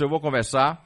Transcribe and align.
Eu 0.00 0.08
vou 0.08 0.20
conversar 0.20 0.84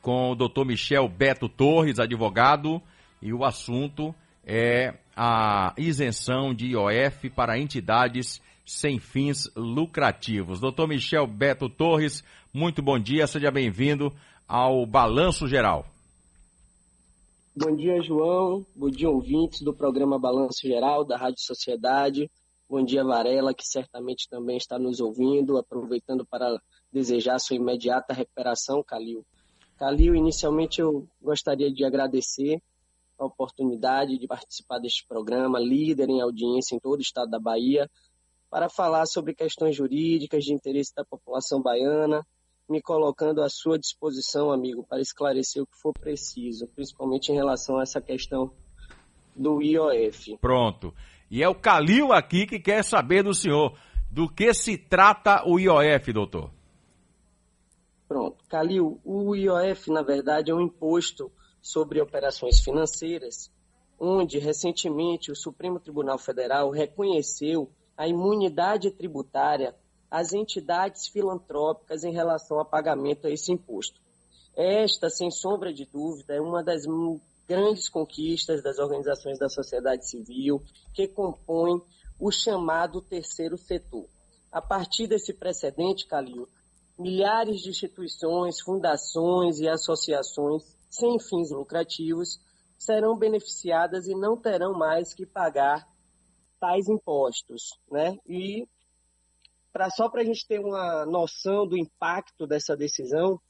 com 0.00 0.30
o 0.30 0.34
doutor 0.34 0.64
Michel 0.64 1.08
Beto 1.08 1.48
Torres, 1.48 1.98
advogado, 1.98 2.80
e 3.20 3.32
o 3.32 3.44
assunto 3.44 4.14
é 4.44 4.94
a 5.14 5.74
isenção 5.76 6.54
de 6.54 6.68
IOF 6.68 7.28
para 7.30 7.58
entidades 7.58 8.40
sem 8.64 8.98
fins 8.98 9.50
lucrativos. 9.56 10.60
Doutor 10.60 10.88
Michel 10.88 11.26
Beto 11.26 11.68
Torres, 11.68 12.22
muito 12.54 12.80
bom 12.80 12.98
dia, 12.98 13.26
seja 13.26 13.50
bem-vindo 13.50 14.12
ao 14.46 14.86
Balanço 14.86 15.46
Geral. 15.48 15.84
Bom 17.56 17.74
dia, 17.74 18.00
João. 18.00 18.64
Bom 18.74 18.88
dia, 18.88 19.10
ouvintes 19.10 19.62
do 19.62 19.74
programa 19.74 20.18
Balanço 20.18 20.62
Geral 20.62 21.04
da 21.04 21.16
Rádio 21.16 21.40
Sociedade. 21.40 22.30
Bom 22.70 22.84
dia, 22.84 23.02
Varela, 23.02 23.54
que 23.54 23.66
certamente 23.66 24.28
também 24.28 24.58
está 24.58 24.78
nos 24.78 25.00
ouvindo, 25.00 25.56
aproveitando 25.56 26.26
para 26.26 26.60
desejar 26.92 27.38
sua 27.38 27.56
imediata 27.56 28.12
recuperação, 28.12 28.82
Calil. 28.82 29.24
Calil, 29.78 30.14
inicialmente 30.14 30.78
eu 30.78 31.08
gostaria 31.22 31.72
de 31.72 31.82
agradecer 31.82 32.60
a 33.18 33.24
oportunidade 33.24 34.18
de 34.18 34.26
participar 34.26 34.78
deste 34.80 35.06
programa, 35.06 35.58
líder 35.58 36.10
em 36.10 36.20
audiência 36.20 36.76
em 36.76 36.78
todo 36.78 36.98
o 36.98 37.02
estado 37.02 37.30
da 37.30 37.40
Bahia, 37.40 37.90
para 38.50 38.68
falar 38.68 39.06
sobre 39.06 39.34
questões 39.34 39.74
jurídicas 39.74 40.44
de 40.44 40.52
interesse 40.52 40.94
da 40.94 41.06
população 41.06 41.62
baiana, 41.62 42.26
me 42.68 42.82
colocando 42.82 43.42
à 43.42 43.48
sua 43.48 43.78
disposição, 43.78 44.52
amigo, 44.52 44.84
para 44.84 45.00
esclarecer 45.00 45.62
o 45.62 45.66
que 45.66 45.80
for 45.80 45.94
preciso, 45.94 46.68
principalmente 46.68 47.32
em 47.32 47.34
relação 47.34 47.78
a 47.78 47.82
essa 47.82 48.00
questão 48.00 48.52
do 49.34 49.62
IOF. 49.62 50.36
Pronto. 50.38 50.92
E 51.30 51.42
é 51.42 51.48
o 51.48 51.54
Calil 51.54 52.12
aqui 52.12 52.46
que 52.46 52.58
quer 52.58 52.82
saber 52.82 53.22
do 53.22 53.34
senhor. 53.34 53.78
Do 54.10 54.28
que 54.28 54.54
se 54.54 54.78
trata 54.78 55.46
o 55.46 55.58
IOF, 55.58 56.12
doutor? 56.12 56.50
Pronto. 58.08 58.42
Calil, 58.48 58.98
o 59.04 59.36
IOF, 59.36 59.90
na 59.90 60.02
verdade, 60.02 60.50
é 60.50 60.54
um 60.54 60.62
imposto 60.62 61.30
sobre 61.60 62.00
operações 62.00 62.60
financeiras, 62.60 63.50
onde 64.00 64.38
recentemente 64.38 65.30
o 65.30 65.36
Supremo 65.36 65.78
Tribunal 65.78 66.16
Federal 66.16 66.70
reconheceu 66.70 67.70
a 67.96 68.08
imunidade 68.08 68.90
tributária 68.90 69.74
às 70.10 70.32
entidades 70.32 71.08
filantrópicas 71.08 72.04
em 72.04 72.12
relação 72.12 72.58
ao 72.58 72.64
pagamento 72.64 73.26
a 73.26 73.30
esse 73.30 73.52
imposto. 73.52 74.00
Esta, 74.56 75.10
sem 75.10 75.30
sombra 75.30 75.72
de 75.72 75.84
dúvida, 75.84 76.34
é 76.34 76.40
uma 76.40 76.62
das 76.62 76.86
grandes 77.48 77.88
conquistas 77.88 78.62
das 78.62 78.78
organizações 78.78 79.38
da 79.38 79.48
sociedade 79.48 80.08
civil 80.08 80.62
que 80.92 81.08
compõem 81.08 81.80
o 82.20 82.30
chamado 82.30 83.00
terceiro 83.00 83.56
setor. 83.56 84.06
A 84.52 84.60
partir 84.60 85.06
desse 85.06 85.32
precedente, 85.32 86.06
Calil, 86.06 86.46
milhares 86.98 87.60
de 87.60 87.70
instituições, 87.70 88.60
fundações 88.60 89.60
e 89.60 89.68
associações 89.68 90.62
sem 90.90 91.18
fins 91.20 91.50
lucrativos 91.50 92.38
serão 92.78 93.16
beneficiadas 93.16 94.06
e 94.06 94.14
não 94.14 94.36
terão 94.36 94.72
mais 94.72 95.14
que 95.14 95.26
pagar 95.26 95.86
tais 96.60 96.88
impostos, 96.88 97.78
né? 97.90 98.16
E 98.26 98.66
pra, 99.72 99.90
só 99.90 100.08
para 100.08 100.22
a 100.22 100.24
gente 100.24 100.46
ter 100.46 100.58
uma 100.60 101.06
noção 101.06 101.66
do 101.66 101.76
impacto 101.78 102.46
dessa 102.46 102.76
decisão, 102.76 103.40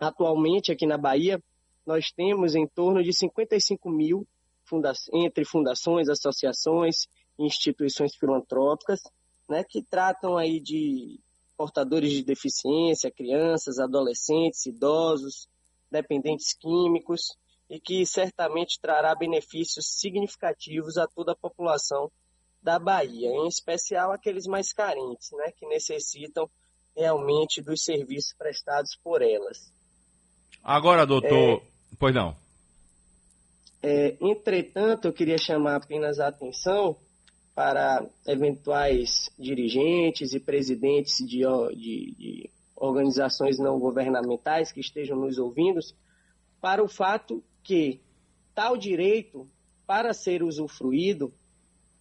atualmente 0.00 0.72
aqui 0.72 0.86
na 0.86 0.98
Bahia, 0.98 1.42
nós 1.90 2.12
temos 2.12 2.54
em 2.54 2.68
torno 2.68 3.02
de 3.02 3.12
55 3.12 3.90
mil 3.90 4.24
funda 4.64 4.92
entre 5.12 5.44
fundações, 5.44 6.08
associações 6.08 7.08
e 7.36 7.44
instituições 7.44 8.14
filantrópicas, 8.14 9.00
né, 9.48 9.64
que 9.68 9.82
tratam 9.82 10.38
aí 10.38 10.60
de 10.60 11.18
portadores 11.56 12.12
de 12.12 12.22
deficiência, 12.22 13.10
crianças, 13.10 13.80
adolescentes, 13.80 14.66
idosos, 14.66 15.48
dependentes 15.90 16.54
químicos 16.54 17.36
e 17.68 17.80
que 17.80 18.06
certamente 18.06 18.78
trará 18.80 19.12
benefícios 19.16 19.86
significativos 19.86 20.96
a 20.96 21.08
toda 21.08 21.32
a 21.32 21.36
população 21.36 22.08
da 22.62 22.78
Bahia, 22.78 23.30
em 23.30 23.48
especial 23.48 24.12
aqueles 24.12 24.46
mais 24.46 24.72
carentes, 24.72 25.32
né, 25.32 25.50
que 25.58 25.66
necessitam 25.66 26.48
realmente 26.94 27.60
dos 27.60 27.82
serviços 27.82 28.32
prestados 28.38 28.96
por 29.02 29.22
elas. 29.22 29.72
Agora, 30.62 31.04
doutor, 31.04 31.62
é... 31.62 31.69
Pois 31.98 32.14
não. 32.14 32.36
É, 33.82 34.16
entretanto, 34.20 35.06
eu 35.06 35.12
queria 35.12 35.38
chamar 35.38 35.76
apenas 35.76 36.18
a 36.18 36.28
atenção 36.28 36.96
para 37.54 38.06
eventuais 38.26 39.30
dirigentes 39.38 40.32
e 40.32 40.40
presidentes 40.40 41.16
de, 41.18 41.40
de, 41.76 42.14
de 42.16 42.50
organizações 42.76 43.58
não 43.58 43.78
governamentais 43.78 44.72
que 44.72 44.80
estejam 44.80 45.18
nos 45.18 45.38
ouvindo, 45.38 45.80
para 46.60 46.82
o 46.82 46.88
fato 46.88 47.42
que 47.62 48.00
tal 48.54 48.76
direito, 48.76 49.48
para 49.86 50.12
ser 50.12 50.42
usufruído, 50.42 51.32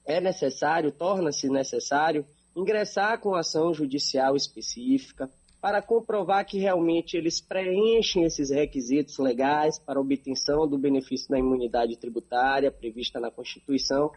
é 0.05 0.19
necessário, 0.19 0.91
torna-se 0.91 1.49
necessário, 1.49 2.25
ingressar 2.55 3.19
com 3.19 3.35
ação 3.35 3.73
judicial 3.73 4.35
específica, 4.35 5.29
para 5.61 5.81
comprovar 5.81 6.45
que 6.45 6.57
realmente 6.57 7.17
eles 7.17 7.41
preenchem 7.41 8.23
esses 8.23 8.49
requisitos 8.49 9.17
legais 9.17 9.77
para 9.77 9.99
obtenção 9.99 10.67
do 10.67 10.77
benefício 10.77 11.29
da 11.29 11.37
imunidade 11.37 11.97
tributária 11.97 12.71
prevista 12.71 13.19
na 13.19 13.29
Constituição 13.29 14.11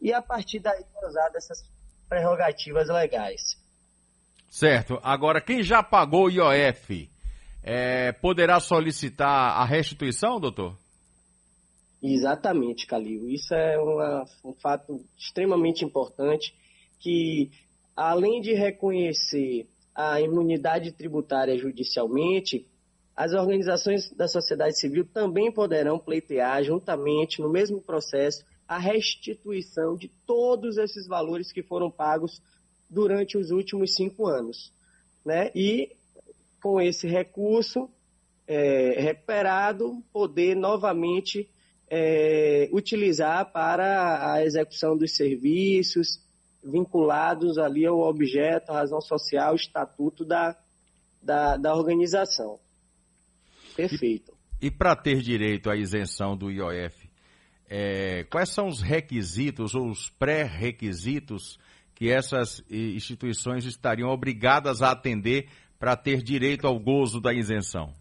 e 0.00 0.12
a 0.12 0.22
partir 0.22 0.60
daí 0.60 0.82
usar 1.06 1.28
dessas 1.28 1.62
prerrogativas 2.08 2.88
legais. 2.88 3.58
Certo. 4.48 4.98
Agora, 5.02 5.40
quem 5.40 5.62
já 5.62 5.82
pagou 5.82 6.24
o 6.24 6.30
IOF 6.30 7.08
é, 7.62 8.12
poderá 8.12 8.58
solicitar 8.58 9.28
a 9.28 9.64
restituição, 9.64 10.40
doutor? 10.40 10.76
Exatamente, 12.02 12.86
Calil. 12.86 13.28
Isso 13.28 13.54
é 13.54 13.78
uma, 13.78 14.24
um 14.42 14.54
fato 14.54 15.04
extremamente 15.16 15.84
importante 15.84 16.54
que, 16.98 17.50
além 17.94 18.40
de 18.40 18.54
reconhecer 18.54 19.68
a 20.00 20.20
imunidade 20.20 20.92
tributária 20.92 21.56
judicialmente, 21.58 22.66
as 23.14 23.32
organizações 23.32 24.10
da 24.12 24.26
sociedade 24.26 24.78
civil 24.78 25.04
também 25.04 25.52
poderão 25.52 25.98
pleitear, 25.98 26.62
juntamente 26.64 27.40
no 27.40 27.50
mesmo 27.50 27.80
processo, 27.82 28.44
a 28.66 28.78
restituição 28.78 29.96
de 29.96 30.08
todos 30.26 30.78
esses 30.78 31.06
valores 31.06 31.52
que 31.52 31.62
foram 31.62 31.90
pagos 31.90 32.40
durante 32.88 33.36
os 33.36 33.50
últimos 33.50 33.94
cinco 33.94 34.26
anos. 34.26 34.72
Né? 35.24 35.50
E, 35.54 35.94
com 36.62 36.80
esse 36.80 37.06
recurso 37.06 37.90
é, 38.46 39.00
recuperado, 39.00 40.02
poder 40.12 40.56
novamente 40.56 41.48
é, 41.90 42.68
utilizar 42.72 43.52
para 43.52 44.32
a 44.32 44.44
execução 44.44 44.96
dos 44.96 45.14
serviços, 45.16 46.20
vinculados 46.62 47.58
ali 47.58 47.86
ao 47.86 47.98
objeto, 48.00 48.70
à 48.70 48.74
razão 48.74 49.00
social, 49.00 49.54
estatuto 49.54 50.24
da, 50.24 50.56
da, 51.22 51.56
da 51.56 51.74
organização. 51.74 52.58
Perfeito. 53.76 54.32
E, 54.60 54.66
e 54.66 54.70
para 54.70 54.94
ter 54.94 55.20
direito 55.20 55.70
à 55.70 55.76
isenção 55.76 56.36
do 56.36 56.50
IOF, 56.50 57.10
é, 57.68 58.24
quais 58.24 58.50
são 58.50 58.66
os 58.66 58.80
requisitos 58.80 59.74
ou 59.74 59.88
os 59.88 60.10
pré-requisitos 60.10 61.58
que 61.94 62.10
essas 62.10 62.64
instituições 62.70 63.64
estariam 63.64 64.08
obrigadas 64.08 64.82
a 64.82 64.90
atender 64.90 65.48
para 65.78 65.96
ter 65.96 66.22
direito 66.22 66.66
ao 66.66 66.78
gozo 66.78 67.20
da 67.20 67.32
isenção? 67.32 67.94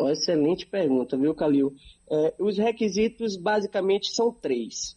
Excelente 0.00 0.66
pergunta, 0.66 1.16
viu, 1.16 1.34
Calil? 1.34 1.74
É, 2.10 2.34
os 2.38 2.58
requisitos 2.58 3.36
basicamente 3.36 4.08
são 4.14 4.32
três 4.32 4.96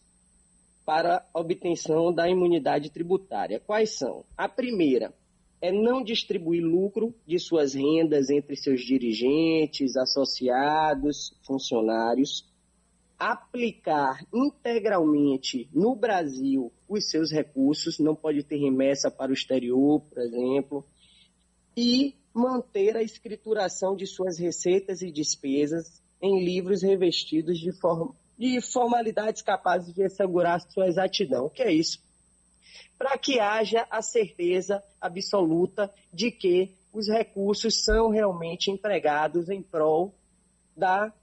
para 0.90 1.24
obtenção 1.36 2.12
da 2.12 2.28
imunidade 2.28 2.90
tributária. 2.90 3.60
Quais 3.60 3.92
são? 3.92 4.26
A 4.36 4.50
primeira 4.50 5.14
é 5.62 5.72
não 5.72 6.04
distribuir 6.04 6.64
lucro 6.64 7.14
de 7.28 7.38
suas 7.38 7.76
rendas 7.76 8.32
entre 8.32 8.56
seus 8.56 8.82
dirigentes, 8.82 9.96
associados, 9.96 11.32
funcionários, 11.44 12.44
aplicar 13.20 14.26
integralmente 14.34 15.70
no 15.72 15.96
Brasil 15.96 16.72
os 16.88 17.08
seus 17.08 17.32
recursos, 17.32 18.00
não 18.00 18.16
pode 18.16 18.42
ter 18.42 18.58
remessa 18.58 19.12
para 19.12 19.30
o 19.30 19.36
exterior, 19.36 20.02
por 20.02 20.18
exemplo, 20.18 20.84
e 21.78 22.16
manter 22.34 22.98
a 22.98 23.04
escrituração 23.04 23.96
de 23.96 24.08
suas 24.08 24.40
receitas 24.40 25.04
e 25.04 25.12
despesas 25.12 26.02
em 26.20 26.44
livros 26.44 26.82
revestidos 26.82 27.60
de 27.60 27.72
forma 27.80 28.16
de 28.40 28.62
formalidades 28.62 29.42
capazes 29.42 29.94
de 29.94 30.02
assegurar 30.02 30.62
sua 30.62 30.88
exatidão. 30.88 31.48
O 31.48 31.50
que 31.50 31.62
é 31.62 31.74
isso? 31.74 32.00
Para 32.98 33.18
que 33.18 33.38
haja 33.38 33.86
a 33.92 34.02
certeza 34.02 34.82
absoluta 35.02 35.94
de 36.14 36.32
que 36.32 36.74
os 36.94 37.10
recursos 37.10 37.84
são 37.84 38.10
realmente 38.10 38.72
empregados 38.72 39.50
em 39.50 39.62
prol 39.62 40.16
da 40.76 41.14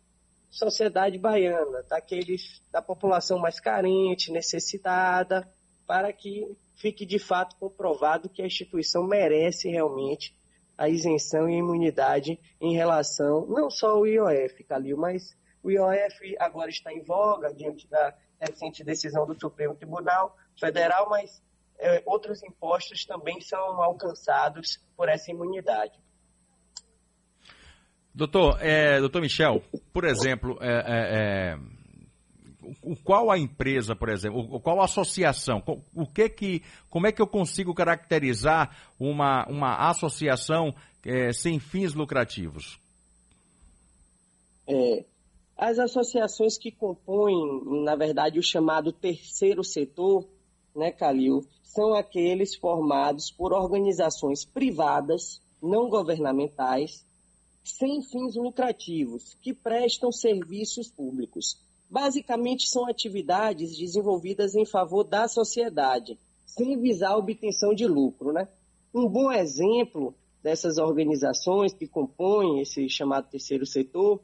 sociedade 0.50 1.18
baiana, 1.18 1.82
daqueles 1.88 2.60
da 2.70 2.82
população 2.82 3.38
mais 3.38 3.58
carente, 3.58 4.30
necessitada, 4.30 5.48
para 5.86 6.12
que 6.12 6.46
fique 6.76 7.06
de 7.06 7.18
fato 7.18 7.56
comprovado 7.56 8.28
que 8.28 8.42
a 8.42 8.46
instituição 8.46 9.06
merece 9.06 9.70
realmente 9.70 10.36
a 10.76 10.88
isenção 10.88 11.48
e 11.48 11.54
a 11.54 11.58
imunidade 11.58 12.38
em 12.60 12.74
relação, 12.74 13.46
não 13.46 13.70
só 13.70 13.92
ao 13.92 14.06
IOF, 14.06 14.62
Calil, 14.64 14.98
mas 14.98 15.34
o 15.66 15.70
IOF 15.70 16.36
agora 16.38 16.70
está 16.70 16.92
em 16.92 17.02
voga 17.02 17.52
diante 17.52 17.88
da 17.88 18.14
recente 18.40 18.84
decisão 18.84 19.26
do 19.26 19.38
Supremo 19.38 19.74
Tribunal 19.74 20.36
Federal, 20.58 21.08
mas 21.10 21.42
é, 21.78 22.02
outros 22.06 22.40
impostos 22.44 23.04
também 23.04 23.40
são 23.40 23.82
alcançados 23.82 24.78
por 24.96 25.08
essa 25.08 25.32
imunidade. 25.32 25.98
Doutor, 28.14 28.58
é, 28.62 29.00
doutor 29.00 29.20
Michel, 29.20 29.60
por 29.92 30.04
exemplo, 30.04 30.56
é, 30.60 30.68
é, 30.68 31.54
é 31.54 32.96
qual 33.02 33.30
a 33.30 33.36
empresa, 33.36 33.94
por 33.96 34.08
exemplo, 34.08 34.60
qual 34.60 34.80
a 34.80 34.84
associação, 34.84 35.62
o 35.94 36.06
que 36.06 36.28
que, 36.28 36.62
como 36.88 37.08
é 37.08 37.12
que 37.12 37.20
eu 37.20 37.26
consigo 37.26 37.74
caracterizar 37.74 38.74
uma, 38.98 39.44
uma 39.48 39.88
associação 39.90 40.72
é, 41.04 41.32
sem 41.32 41.58
fins 41.58 41.92
lucrativos? 41.92 42.78
É, 44.68 45.04
as 45.56 45.78
associações 45.78 46.58
que 46.58 46.70
compõem, 46.70 47.82
na 47.82 47.96
verdade, 47.96 48.38
o 48.38 48.42
chamado 48.42 48.92
terceiro 48.92 49.64
setor, 49.64 50.28
né, 50.74 50.92
Calil, 50.92 51.44
são 51.62 51.94
aqueles 51.94 52.54
formados 52.54 53.30
por 53.30 53.52
organizações 53.52 54.44
privadas, 54.44 55.40
não 55.62 55.88
governamentais, 55.88 57.04
sem 57.64 58.02
fins 58.02 58.36
lucrativos, 58.36 59.34
que 59.42 59.54
prestam 59.54 60.12
serviços 60.12 60.90
públicos. 60.90 61.58
Basicamente, 61.88 62.68
são 62.68 62.86
atividades 62.86 63.76
desenvolvidas 63.78 64.54
em 64.54 64.66
favor 64.66 65.04
da 65.04 65.26
sociedade, 65.26 66.18
sem 66.44 66.78
visar 66.78 67.12
a 67.12 67.16
obtenção 67.16 67.74
de 67.74 67.86
lucro. 67.86 68.32
Né? 68.32 68.46
Um 68.94 69.08
bom 69.08 69.32
exemplo 69.32 70.14
dessas 70.42 70.78
organizações 70.78 71.72
que 71.72 71.88
compõem 71.88 72.60
esse 72.60 72.88
chamado 72.88 73.28
terceiro 73.28 73.66
setor, 73.66 74.20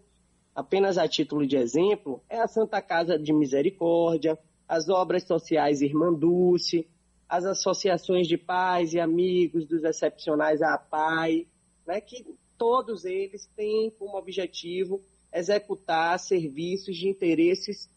apenas 0.54 0.99
a 0.99 1.08
título 1.08 1.46
de 1.46 1.56
exemplo, 1.56 2.22
é 2.28 2.40
a 2.40 2.49
Santa 2.49 2.81
Casa 2.81 3.19
de 3.19 3.32
Misericórdia, 3.32 4.38
as 4.69 4.88
obras 4.88 5.26
sociais 5.26 5.82
Irmã 5.82 6.12
Dulce, 6.12 6.87
as 7.28 7.44
associações 7.44 8.28
de 8.28 8.37
pais 8.37 8.93
e 8.93 9.00
amigos 9.00 9.66
dos 9.66 9.84
excepcionais 9.84 10.60
à 10.60 10.76
PAI, 10.76 11.46
né, 11.87 12.00
que 12.00 12.25
todos 12.58 13.04
eles 13.04 13.46
têm 13.56 13.90
como 13.99 14.16
objetivo 14.16 15.00
executar 15.32 16.19
serviços 16.19 16.96
de 16.96 17.08
interesses 17.08 17.88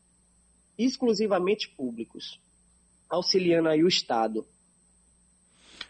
exclusivamente 0.77 1.69
públicos, 1.69 2.39
auxiliando 3.09 3.69
aí 3.69 3.83
o 3.83 3.87
Estado. 3.87 4.45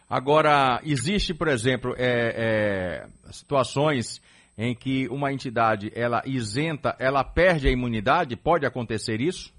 Agora, 0.10 0.82
existe, 0.84 1.34
por 1.34 1.48
exemplo, 1.48 1.96
é, 1.98 3.08
é, 3.28 3.32
situações 3.32 4.22
em 4.58 4.74
que 4.74 5.08
uma 5.10 5.34
entidade 5.34 5.92
ela 5.96 6.22
isenta, 6.26 6.96
ela 7.00 7.24
perde 7.24 7.68
a 7.68 7.72
imunidade? 7.72 8.36
Pode 8.36 8.66
acontecer 8.66 9.20
isso? 9.20 9.54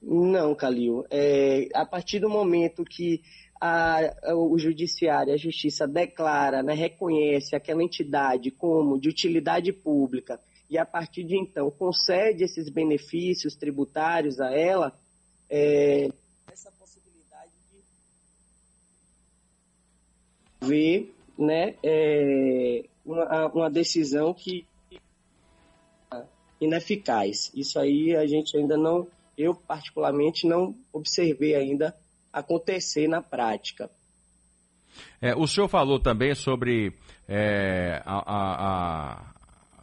Não, 0.00 0.54
Calil. 0.54 1.04
É, 1.10 1.68
a 1.74 1.84
partir 1.84 2.20
do 2.20 2.28
momento 2.28 2.84
que 2.84 3.20
a, 3.60 4.00
o 4.34 4.58
judiciário, 4.58 5.34
a 5.34 5.36
justiça 5.36 5.86
declara, 5.86 6.62
né, 6.62 6.72
reconhece 6.72 7.54
aquela 7.54 7.82
entidade 7.82 8.50
como 8.50 8.98
de 8.98 9.08
utilidade 9.08 9.72
pública 9.72 10.40
e 10.70 10.78
a 10.78 10.86
partir 10.86 11.24
de 11.24 11.36
então 11.36 11.70
concede 11.70 12.44
esses 12.44 12.70
benefícios 12.70 13.56
tributários 13.56 14.40
a 14.40 14.52
ela, 14.52 14.96
é, 15.50 16.08
essa 16.50 16.70
possibilidade 16.70 17.50
de 20.60 20.66
ver 20.66 21.12
né, 21.40 21.74
é, 21.82 22.84
uma, 23.04 23.46
uma 23.48 23.70
decisão 23.70 24.34
que 24.34 24.66
ineficaz. 26.60 27.50
Isso 27.54 27.78
aí 27.78 28.14
a 28.14 28.26
gente 28.26 28.56
ainda 28.56 28.76
não, 28.76 29.08
eu 29.36 29.54
particularmente 29.54 30.46
não 30.46 30.76
observei 30.92 31.54
ainda 31.54 31.96
acontecer 32.32 33.08
na 33.08 33.22
prática. 33.22 33.90
É, 35.20 35.34
o 35.34 35.46
senhor 35.46 35.68
falou 35.68 35.98
também 35.98 36.34
sobre 36.34 36.92
é, 37.26 38.02
a, 38.04 38.18
a, 38.18 39.32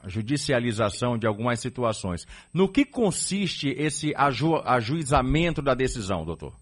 a, 0.04 0.10
judicialização 0.10 1.18
de 1.18 1.26
algumas 1.26 1.60
situações. 1.60 2.28
No 2.54 2.72
que 2.72 2.86
consiste 2.86 3.70
esse 3.70 4.14
aju, 4.16 4.58
ajuizamento 4.58 5.62
da 5.62 5.74
decisão, 5.74 6.26
doutor? 6.26 6.54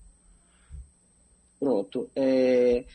Pronto. 1.60 2.10
É, 2.16 2.86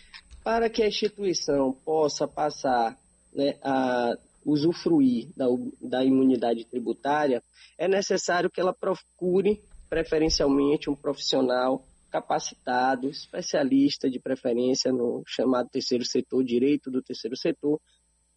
para 0.50 0.68
que 0.68 0.82
a 0.82 0.88
instituição 0.88 1.72
possa 1.72 2.26
passar 2.26 2.98
né, 3.32 3.56
a 3.62 4.18
usufruir 4.44 5.28
da, 5.36 5.46
da 5.80 6.04
imunidade 6.04 6.64
tributária, 6.64 7.40
é 7.78 7.86
necessário 7.86 8.50
que 8.50 8.60
ela 8.60 8.74
procure 8.74 9.62
preferencialmente 9.88 10.90
um 10.90 10.96
profissional 10.96 11.86
capacitado, 12.10 13.08
especialista 13.08 14.10
de 14.10 14.18
preferência 14.18 14.92
no 14.92 15.22
chamado 15.24 15.68
terceiro 15.68 16.04
setor, 16.04 16.42
direito 16.42 16.90
do 16.90 17.00
terceiro 17.00 17.36
setor, 17.36 17.80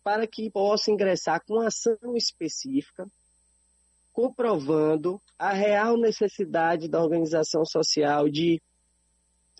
para 0.04 0.27
que 0.27 0.51
possa 0.51 0.92
ingressar 0.92 1.42
com 1.48 1.62
ação 1.62 1.98
específica, 2.15 3.07
comprovando 4.12 5.19
a 5.39 5.51
real 5.51 5.98
necessidade 5.98 6.88
da 6.88 7.01
organização 7.01 7.65
social 7.65 8.30
de 8.30 8.62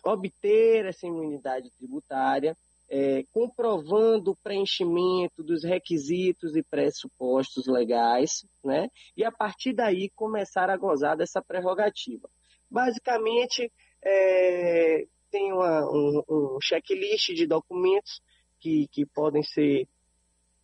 obter 0.04 0.86
essa 0.86 1.08
imunidade 1.08 1.70
tributária, 1.78 2.56
é, 2.90 3.24
comprovando 3.32 4.32
o 4.32 4.36
preenchimento 4.36 5.42
dos 5.42 5.64
requisitos 5.64 6.56
e 6.56 6.62
pressupostos 6.62 7.66
legais, 7.66 8.46
né? 8.64 8.90
E 9.16 9.24
a 9.24 9.32
partir 9.32 9.74
daí 9.74 10.10
começar 10.16 10.70
a 10.70 10.78
gozar 10.78 11.18
dessa 11.18 11.42
prerrogativa. 11.42 12.30
Basicamente, 12.70 13.72
é, 14.04 15.06
tem 15.32 15.52
uma, 15.52 15.90
um, 15.90 16.24
um, 16.30 16.58
checklist 16.62 17.34
de 17.34 17.48
documentos 17.48 18.22
que, 18.60 18.88
que 18.92 19.06
podem 19.06 19.42
ser 19.42 19.88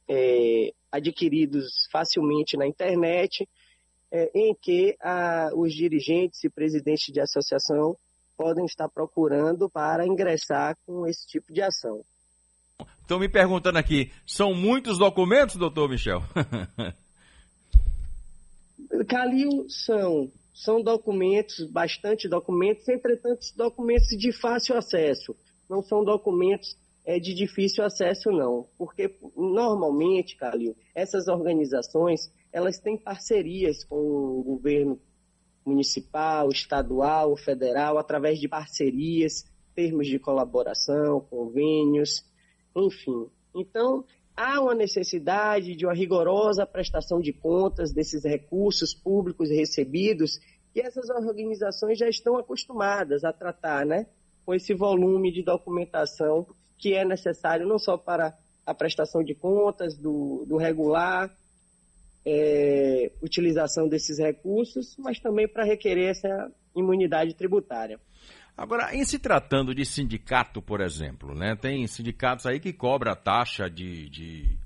é, 0.08 0.72
adquiridos 0.92 1.88
facilmente 1.92 2.58
na 2.58 2.68
internet, 2.68 3.48
é, 4.12 4.30
em 4.36 4.54
que 4.54 4.96
a, 5.02 5.50
os 5.56 5.74
dirigentes 5.74 6.44
e 6.44 6.50
presidentes 6.50 7.14
de 7.14 7.22
associação 7.22 7.96
podem 8.40 8.64
estar 8.64 8.88
procurando 8.88 9.70
para 9.70 10.08
ingressar 10.08 10.78
com 10.86 11.06
esse 11.06 11.28
tipo 11.28 11.52
de 11.52 11.62
ação. 11.62 12.00
Estão 13.02 13.20
me 13.20 13.28
perguntando 13.28 13.78
aqui, 13.78 14.14
são 14.26 14.54
muitos 14.54 14.98
documentos, 14.98 15.58
doutor 15.58 15.90
Michel? 15.90 16.22
Calil, 19.10 19.66
são 19.68 20.32
são 20.54 20.82
documentos, 20.82 21.70
bastante 21.70 22.30
documentos, 22.30 22.88
entretanto, 22.88 23.46
documentos 23.56 24.10
de 24.10 24.32
fácil 24.32 24.78
acesso. 24.78 25.36
Não 25.70 25.82
são 25.82 26.04
documentos 26.04 26.78
é, 27.06 27.20
de 27.20 27.34
difícil 27.34 27.84
acesso, 27.84 28.30
não. 28.30 28.68
Porque, 28.78 29.16
normalmente, 29.36 30.36
Calil, 30.36 30.76
essas 30.94 31.28
organizações, 31.28 32.30
elas 32.52 32.78
têm 32.78 32.98
parcerias 32.98 33.86
com 33.86 33.96
o 33.96 34.44
governo 34.44 35.00
municipal, 35.70 36.50
estadual, 36.50 37.38
federal, 37.38 37.98
através 37.98 38.40
de 38.40 38.48
parcerias, 38.48 39.46
termos 39.76 40.08
de 40.08 40.20
colaboração, 40.20 41.22
convênios, 41.22 42.26
enfim. 42.76 43.28
Então, 43.56 44.04
há 44.36 44.60
uma 44.62 44.76
necessidade 44.76 45.76
de 45.76 45.86
uma 45.86 45.94
rigorosa 45.94 46.66
prestação 46.66 47.22
de 47.22 47.32
contas 47.32 47.94
desses 47.94 48.24
recursos 48.24 48.94
públicos 48.94 49.50
recebidos 49.50 50.40
que 50.74 50.82
essas 50.82 51.10
organizações 51.10 51.98
já 51.98 52.08
estão 52.08 52.38
acostumadas 52.38 53.24
a 53.24 53.34
tratar, 53.34 53.86
né? 53.86 54.08
Com 54.46 54.54
esse 54.54 54.74
volume 54.74 55.32
de 55.32 55.44
documentação 55.44 56.48
que 56.78 56.94
é 56.94 57.04
necessário 57.04 57.68
não 57.68 57.78
só 57.78 57.98
para 57.98 58.34
a 58.66 58.74
prestação 58.74 59.24
de 59.24 59.36
contas 59.36 59.98
do, 59.98 60.46
do 60.48 60.58
regular, 60.58 61.30
é, 62.32 63.12
utilização 63.22 63.88
desses 63.88 64.20
recursos, 64.20 64.96
mas 64.98 65.20
também 65.20 65.48
para 65.48 65.64
requerer 65.64 66.10
essa 66.10 66.52
imunidade 66.76 67.34
tributária. 67.34 68.00
Agora, 68.58 68.94
em 68.94 69.06
se 69.06 69.18
tratando 69.18 69.74
de 69.74 69.86
sindicato, 69.86 70.62
por 70.62 70.82
exemplo, 70.82 71.34
né, 71.34 71.56
tem 71.56 71.88
sindicatos 71.88 72.46
aí 72.46 72.60
que 72.60 72.74
cobram 72.74 73.14
a 73.14 73.16
taxa 73.16 73.70
de, 73.70 74.10
de, 74.10 74.58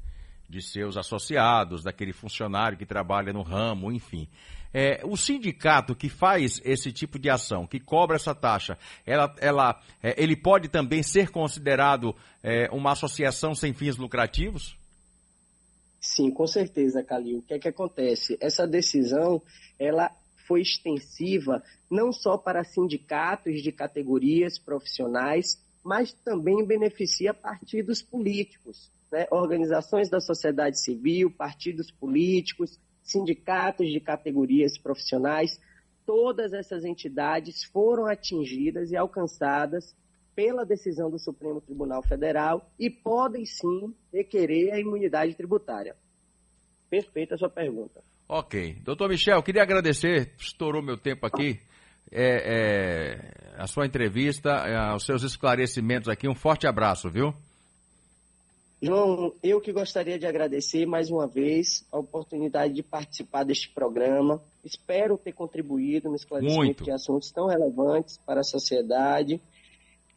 de 0.50 0.62
seus 0.62 0.98
associados, 0.98 1.84
daquele 1.84 2.12
funcionário 2.12 2.78
que 2.78 2.86
trabalha 2.86 3.32
no 3.32 3.44
ramo, 3.44 3.92
enfim. 3.92 4.28
É, 4.74 5.02
o 5.04 5.16
sindicato 5.16 5.96
que 5.96 6.10
faz 6.10 6.60
esse 6.66 6.92
tipo 6.92 7.20
de 7.20 7.30
ação, 7.30 7.68
que 7.68 7.80
cobra 7.80 8.16
essa 8.16 8.34
taxa, 8.34 8.76
ela, 9.06 9.32
ela, 9.40 9.80
é, 10.02 10.16
ele 10.22 10.36
pode 10.36 10.68
também 10.68 11.04
ser 11.04 11.30
considerado 11.30 12.16
é, 12.42 12.68
uma 12.72 12.94
associação 12.94 13.54
sem 13.54 13.72
fins 13.74 13.96
lucrativos? 13.96 14.76
Sim, 16.04 16.32
com 16.32 16.46
certeza, 16.46 17.02
Calil. 17.02 17.38
O 17.38 17.42
que 17.42 17.54
é 17.54 17.60
que 17.60 17.70
acontece? 17.70 18.38
Essa 18.42 18.68
decisão, 18.68 19.42
ela 19.80 20.12
foi 20.46 20.60
extensiva 20.60 21.64
não 21.90 22.12
só 22.12 22.38
para 22.38 22.66
sindicatos 22.66 23.64
de 23.64 23.72
categorias 23.72 24.60
profissionais, 24.60 25.58
mas 25.82 26.12
também 26.12 26.66
beneficia 26.66 27.34
partidos 27.34 28.02
políticos, 28.02 28.92
né? 29.10 29.28
organizações 29.32 30.10
da 30.10 30.20
sociedade 30.20 30.78
civil, 30.82 31.32
partidos 31.32 31.90
políticos, 31.90 32.78
sindicatos 33.02 33.88
de 33.90 34.02
categorias 34.02 34.78
profissionais. 34.78 35.58
Todas 36.06 36.52
essas 36.52 36.84
entidades 36.84 37.64
foram 37.64 38.08
atingidas 38.08 38.92
e 38.92 38.98
alcançadas 38.98 39.96
pela 40.36 40.66
decisão 40.66 41.10
do 41.10 41.20
Supremo 41.20 41.62
Tribunal 41.62 42.04
Federal 42.04 42.70
e 42.80 42.90
podem 42.90 43.46
sim 43.46 43.94
requerer 44.12 44.74
a 44.74 44.80
imunidade 44.80 45.36
tributária. 45.36 45.96
Perfeita 46.90 47.36
a 47.36 47.38
sua 47.38 47.50
pergunta. 47.50 48.04
Ok. 48.28 48.78
Doutor 48.84 49.10
Michel, 49.10 49.44
queria 49.44 49.64
agradecer, 49.64 50.34
estourou 50.38 50.82
meu 50.82 50.98
tempo 50.98 51.26
aqui, 51.26 51.60
é, 52.12 53.18
é, 53.56 53.62
a 53.62 53.68
sua 53.68 53.86
entrevista, 53.86 54.50
é, 54.50 54.96
os 54.96 55.06
seus 55.06 55.24
esclarecimentos 55.24 56.10
aqui. 56.10 56.28
Um 56.28 56.36
forte 56.36 56.68
abraço, 56.68 57.10
viu? 57.10 57.34
João, 58.86 59.34
eu 59.42 59.62
que 59.62 59.72
gostaria 59.72 60.20
de 60.20 60.26
agradecer 60.26 60.86
mais 60.86 61.10
uma 61.10 61.26
vez 61.26 61.86
a 61.90 61.98
oportunidade 61.98 62.74
de 62.74 62.84
participar 62.84 63.46
deste 63.46 63.70
programa. 63.70 64.44
Espero 64.62 65.18
ter 65.18 65.32
contribuído 65.32 66.10
no 66.10 66.16
esclarecimento 66.16 66.66
Muito. 66.66 66.84
de 66.84 66.92
assuntos 66.92 67.32
tão 67.32 67.48
relevantes 67.48 68.18
para 68.18 68.42
a 68.42 68.44
sociedade. 68.44 69.42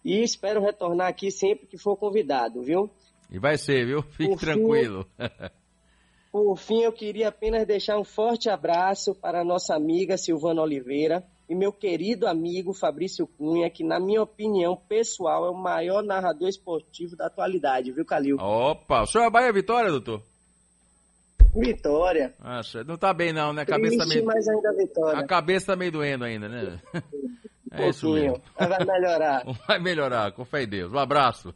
E 0.06 0.22
espero 0.22 0.62
retornar 0.62 1.08
aqui 1.08 1.32
sempre 1.32 1.66
que 1.66 1.76
for 1.76 1.96
convidado, 1.96 2.62
viu? 2.62 2.88
E 3.28 3.40
vai 3.40 3.58
ser, 3.58 3.84
viu? 3.84 4.02
Fique 4.02 4.30
Por 4.30 4.38
tranquilo. 4.38 5.04
Fim, 5.18 5.50
por 6.30 6.56
fim, 6.56 6.82
eu 6.82 6.92
queria 6.92 7.26
apenas 7.26 7.66
deixar 7.66 7.98
um 7.98 8.04
forte 8.04 8.48
abraço 8.48 9.16
para 9.16 9.40
a 9.40 9.44
nossa 9.44 9.74
amiga 9.74 10.16
Silvana 10.16 10.62
Oliveira 10.62 11.24
e 11.48 11.56
meu 11.56 11.72
querido 11.72 12.28
amigo 12.28 12.72
Fabrício 12.72 13.26
Cunha, 13.26 13.68
que, 13.68 13.82
na 13.82 13.98
minha 13.98 14.22
opinião 14.22 14.76
pessoal, 14.76 15.44
é 15.44 15.50
o 15.50 15.54
maior 15.54 16.04
narrador 16.04 16.48
esportivo 16.48 17.16
da 17.16 17.26
atualidade, 17.26 17.90
viu, 17.90 18.04
Calil? 18.04 18.36
Opa, 18.38 19.02
o 19.02 19.06
senhor 19.06 19.24
é 19.24 19.30
Bahia 19.30 19.52
Vitória, 19.52 19.90
doutor? 19.90 20.22
Vitória. 21.52 22.32
Nossa, 22.38 22.84
não 22.84 22.96
tá 22.96 23.12
bem 23.12 23.32
não, 23.32 23.52
né? 23.52 23.62
A 23.62 23.66
cabeça 23.66 23.98
tá 23.98 24.06
meio... 24.06 24.24
mas 24.24 24.46
ainda 24.46 24.72
Vitória. 24.72 25.18
A 25.18 25.26
cabeça 25.26 25.66
tá 25.66 25.76
meio 25.76 25.90
doendo 25.90 26.24
ainda, 26.24 26.48
né? 26.48 26.80
É 27.82 27.88
isso 27.88 28.12
mesmo. 28.12 28.42
Vai 28.58 28.84
melhorar. 28.84 29.44
Vai 29.66 29.78
melhorar, 29.78 30.32
com 30.32 30.44
fé 30.44 30.62
em 30.62 30.68
Deus. 30.68 30.92
Um 30.92 30.98
abraço. 30.98 31.54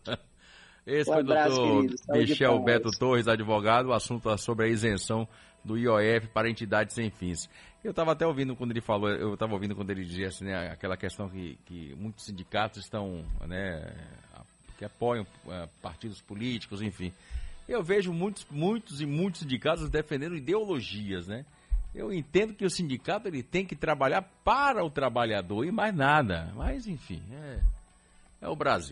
Esse 0.87 1.11
um 1.11 1.15
foi 1.15 1.23
o 1.23 1.27
doutor 1.27 1.87
Michel 2.09 2.59
Beto 2.61 2.91
Torres, 2.99 3.29
advogado. 3.29 3.89
O 3.89 3.93
assunto 3.93 4.31
é 4.31 4.37
sobre 4.37 4.67
a 4.67 4.69
isenção 4.69 5.29
do 5.65 5.77
IOF 5.77 6.29
para 6.29 6.49
entidades 6.49 6.95
sem 6.95 7.11
fins. 7.11 7.49
Eu 7.83 7.91
estava 7.91 8.13
até 8.13 8.27
ouvindo 8.27 8.55
quando 8.55 8.73
ele 8.73 8.81
falou, 8.81 9.09
eu 9.09 9.35
estava 9.35 9.55
ouvindo 9.55 9.75
quando 9.75 9.91
ele 9.91 10.05
dizia 10.05 10.29
assim, 10.29 10.45
né, 10.45 10.71
aquela 10.71 10.97
questão 10.97 11.29
que, 11.29 11.59
que 11.65 11.95
muitos 11.99 12.27
sindicatos 12.27 12.83
estão, 12.83 13.25
né, 13.47 13.95
que 14.77 14.85
apoiam 14.85 15.27
uh, 15.47 15.69
partidos 15.81 16.21
políticos, 16.21 16.83
enfim. 16.83 17.13
Eu 17.69 17.83
vejo 17.83 18.13
muitos, 18.13 18.47
muitos 18.51 19.01
e 19.01 19.07
muitos 19.07 19.41
sindicatos 19.41 19.89
defendendo 19.89 20.35
ideologias, 20.35 21.27
né? 21.27 21.45
Eu 21.95 22.13
entendo 22.13 22.55
que 22.55 22.65
o 22.65 22.71
sindicato 22.71 23.27
ele 23.27 23.43
tem 23.43 23.67
que 23.67 23.75
trabalhar 23.75 24.23
para 24.45 24.85
o 24.85 24.91
trabalhador 24.91 25.65
e 25.65 25.73
mais 25.73 25.95
nada. 25.95 26.53
Mas, 26.55 26.87
enfim, 26.87 27.23
é, 27.33 27.61
é 28.43 28.49
o 28.49 28.55
Brasil. 28.55 28.89